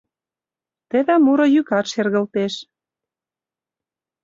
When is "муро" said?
1.25-1.47